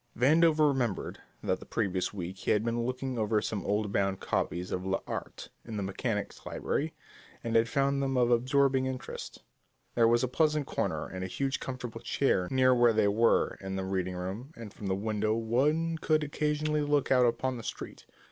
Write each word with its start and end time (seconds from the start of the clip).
Vandover 0.17 0.67
remembered 0.67 1.19
that 1.43 1.59
the 1.59 1.65
previous 1.67 2.11
week 2.11 2.35
he 2.39 2.49
had 2.49 2.65
been 2.65 2.87
looking 2.87 3.19
over 3.19 3.39
some 3.39 3.63
old 3.63 3.91
bound 3.91 4.19
copies 4.19 4.71
of 4.71 4.83
l'Art 4.83 5.49
in 5.63 5.77
the 5.77 5.83
Mechanics 5.83 6.43
Library 6.43 6.95
and 7.43 7.55
had 7.55 7.69
found 7.69 8.01
them 8.01 8.17
of 8.17 8.31
absorbing 8.31 8.87
interest. 8.87 9.43
There 9.93 10.07
was 10.07 10.23
a 10.23 10.27
pleasant 10.27 10.65
corner 10.65 11.05
and 11.07 11.23
a 11.23 11.27
huge 11.27 11.59
comfortable 11.59 12.01
chair 12.01 12.47
near 12.49 12.73
where 12.73 12.93
they 12.93 13.09
were 13.09 13.59
in 13.61 13.75
the 13.75 13.85
reading 13.85 14.15
room, 14.15 14.53
and 14.55 14.73
from 14.73 14.87
the 14.87 14.95
window 14.95 15.35
one 15.35 15.99
could 15.99 16.23
occasionally 16.23 16.81
look 16.81 17.11
out 17.11 17.27
upon 17.27 17.57
the 17.57 17.63
street. 17.63 18.07